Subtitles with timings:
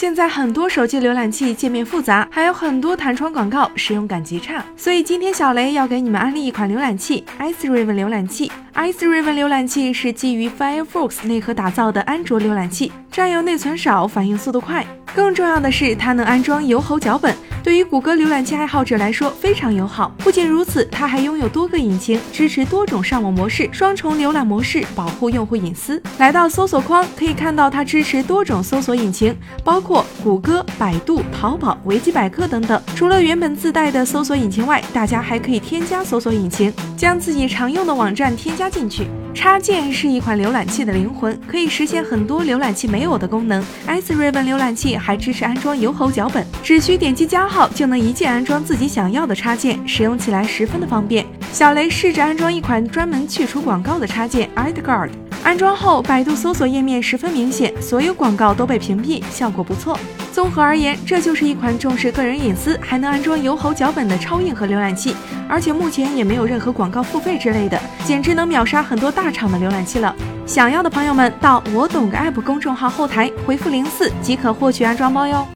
[0.00, 4.64] 现在很多手机浏览器界面复杂，还有很多弹窗广告，使用感极差。
[4.74, 8.50] 所以今天小雷要给你们安利一款浏览器，ice riven 浏览器。
[8.72, 14.86] ice riven 浏览器是基于 Firefox 内核打造的安卓浏览器，占用内存少，反应速度快。
[15.14, 17.36] 更重要的是，它能安装有吼脚本。
[17.62, 20.14] 对于谷歌浏览器爱好者来说非常友好。
[20.18, 26.02] 不仅如此，它还拥有多个引擎，支持多种上网模式、双重浏览模式，保护用户隐私。
[26.18, 32.80] 来到搜索框，可以看到它支持多种搜索引擎，包括谷歌、百度、淘宝、维基百科等等。
[32.96, 39.06] 除了原本自带的搜索引擎外，大家还可以添加搜索引擎，将自己常用的网站添加进去。
[39.32, 43.64] 插件是一款浏览器的灵魂，可以实现很多浏览器没有的功能。
[43.86, 51.26] iThriven 浏览器还支持安装有吼脚本，只需点击加号就能一键安装自己想要的插件，使用起来十分的方便。
[51.52, 55.10] 小雷试着安装一款专门去除广告的插件 EdGuard，
[55.42, 59.98] 安装后百度搜索页面十分明显，所有广告都被屏蔽，效果不错。
[60.32, 65.16] 综合而言，这就是一款重视个人隐私，还能安装油猴脚本的超硬核浏览器，
[65.48, 70.14] 而且目前也没有任何广告付费之类的，简直能秒杀很多大厂的浏览器了。
[70.46, 75.46] 想要的朋友们，到我懂个 app 公众号后台回复零四即可获取安装包哟。